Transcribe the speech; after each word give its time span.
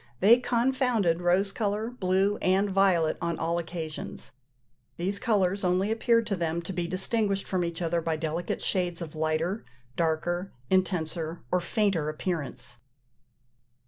They 0.19 0.39
confounded 0.39 1.21
rose 1.21 1.51
colour, 1.51 1.91
blue, 1.91 2.37
and 2.37 2.71
violet 2.71 3.19
on 3.21 3.37
all 3.37 3.59
occasions: 3.59 4.31
these 4.97 5.19
colours 5.19 5.63
only 5.63 5.91
appeared 5.91 6.25
to 6.25 6.35
them 6.35 6.63
to 6.63 6.73
be 6.73 6.87
distinguished 6.87 7.45
from 7.47 7.63
each 7.63 7.83
other 7.83 8.01
by 8.01 8.15
delicate 8.15 8.63
shades 8.63 9.03
of 9.03 9.13
lighter, 9.15 9.63
darker, 9.95 10.53
intenser, 10.71 11.43
or 11.51 11.61
fainter 11.61 12.09
appearance. 12.09 12.79